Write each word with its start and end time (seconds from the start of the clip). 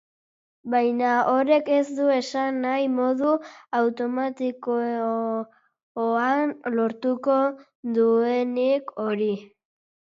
Baina 0.73 1.09
horrek 1.33 1.67
ez 1.79 1.83
du 1.99 2.07
esan 2.13 2.57
nahi 2.63 2.87
modu 2.95 3.35
automatikoan 3.83 6.59
lortuko 6.81 7.39
duenik 8.01 8.99
hori. 9.07 9.33